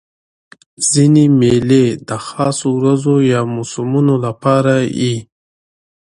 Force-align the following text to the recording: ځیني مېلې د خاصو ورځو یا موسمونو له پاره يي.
ځیني 0.89 1.25
مېلې 1.39 1.85
د 2.07 2.11
خاصو 2.27 2.67
ورځو 2.77 3.15
یا 3.31 3.41
موسمونو 3.55 4.13
له 4.23 4.31
پاره 4.41 4.77
يي. 5.01 5.15